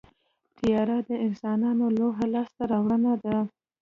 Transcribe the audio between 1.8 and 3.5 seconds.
لویه لاسته راوړنه ده.